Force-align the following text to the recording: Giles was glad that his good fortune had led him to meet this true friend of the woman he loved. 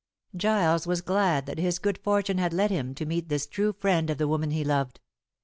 Giles 0.35 0.87
was 0.87 1.01
glad 1.01 1.45
that 1.45 1.59
his 1.59 1.77
good 1.77 1.99
fortune 1.99 2.39
had 2.39 2.53
led 2.53 2.71
him 2.71 2.95
to 2.95 3.05
meet 3.05 3.29
this 3.29 3.45
true 3.45 3.71
friend 3.71 4.09
of 4.09 4.17
the 4.17 4.27
woman 4.27 4.49
he 4.49 4.63
loved. 4.63 4.99